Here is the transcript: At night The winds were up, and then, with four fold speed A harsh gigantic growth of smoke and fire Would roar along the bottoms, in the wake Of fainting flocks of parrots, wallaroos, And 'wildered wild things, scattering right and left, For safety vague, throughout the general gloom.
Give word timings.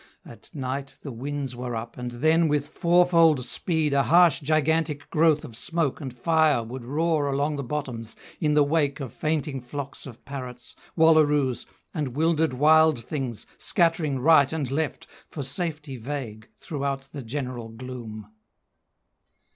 At 0.25 0.49
night 0.51 0.97
The 1.03 1.11
winds 1.11 1.55
were 1.55 1.75
up, 1.75 1.95
and 1.95 2.09
then, 2.09 2.47
with 2.47 2.69
four 2.69 3.05
fold 3.05 3.45
speed 3.45 3.93
A 3.93 4.01
harsh 4.01 4.39
gigantic 4.39 5.07
growth 5.11 5.45
of 5.45 5.55
smoke 5.55 6.01
and 6.01 6.11
fire 6.11 6.63
Would 6.63 6.83
roar 6.83 7.29
along 7.31 7.55
the 7.57 7.63
bottoms, 7.63 8.15
in 8.39 8.55
the 8.55 8.63
wake 8.63 8.99
Of 8.99 9.13
fainting 9.13 9.61
flocks 9.61 10.07
of 10.07 10.25
parrots, 10.25 10.75
wallaroos, 10.97 11.67
And 11.93 12.15
'wildered 12.15 12.53
wild 12.55 13.03
things, 13.03 13.45
scattering 13.59 14.17
right 14.17 14.51
and 14.51 14.71
left, 14.71 15.05
For 15.29 15.43
safety 15.43 15.97
vague, 15.97 16.49
throughout 16.57 17.09
the 17.11 17.21
general 17.21 17.69
gloom. 17.69 18.25